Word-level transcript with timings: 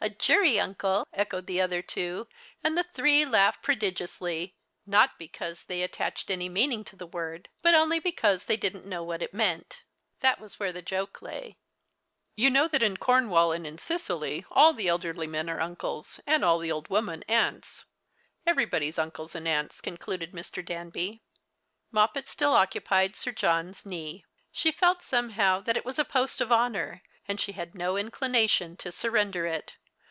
"A 0.02 0.08
jury 0.08 0.58
uncle!" 0.58 1.06
echoed 1.12 1.46
the 1.46 1.60
other 1.60 1.82
two, 1.82 2.26
and 2.64 2.74
the 2.76 2.82
three 2.82 3.26
laughed 3.26 3.62
prodigiously, 3.62 4.54
not 4.86 5.18
because 5.18 5.64
they 5.64 5.82
attached 5.82 6.30
any 6.30 6.48
meaning 6.48 6.84
to 6.84 6.96
the 6.96 7.06
word, 7.06 7.50
but 7.60 7.74
only 7.74 7.98
because 7.98 8.44
they 8.44 8.56
didn't 8.56 8.86
know 8.86 9.02
what 9.02 9.20
it 9.20 9.34
meant. 9.34 9.82
That 10.20 10.40
was 10.40 10.58
where 10.58 10.72
the 10.72 10.80
joke 10.80 11.20
lay." 11.20 11.58
You 12.34 12.48
know 12.48 12.66
that 12.68 12.82
in 12.82 12.96
Cornwall 12.96 13.52
and 13.52 13.66
in 13.66 13.76
Sicily 13.76 14.46
all 14.50 14.72
the 14.72 14.88
elderly 14.88 15.26
men 15.26 15.50
are 15.50 15.60
uncles, 15.60 16.18
and 16.26 16.42
all 16.42 16.58
the 16.58 16.72
old 16.72 16.88
women 16.88 17.22
aunts; 17.28 17.84
everybody's 18.46 18.98
uncles 18.98 19.34
and 19.34 19.46
aunts," 19.46 19.82
concluded 19.82 20.32
Mr. 20.32 20.64
Danby. 20.64 21.20
Moppet 21.90 22.26
still 22.26 22.54
occupied 22.54 23.14
Sir 23.14 23.32
John's 23.32 23.84
knee. 23.84 24.24
She 24.50 24.72
felt 24.72 25.02
some 25.02 25.28
how 25.32 25.60
that 25.60 25.76
it 25.76 25.84
was 25.84 25.98
a 25.98 26.06
post 26.06 26.40
of 26.40 26.50
honour, 26.50 27.02
and 27.28 27.38
she 27.38 27.52
had 27.52 27.74
no 27.74 27.98
inclination 27.98 28.78
to 28.78 28.90
surrender 28.90 29.44
it. 29.44 29.76